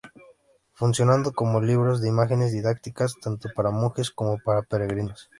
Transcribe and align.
Funcionaban 0.73 1.23
como 1.25 1.61
libros 1.61 2.01
de 2.01 2.07
imágenes 2.09 2.51
didácticas 2.51 3.13
tanto 3.21 3.49
para 3.55 3.69
monjes 3.69 4.09
como 4.09 4.39
para 4.39 4.63
peregrinos. 4.63 5.29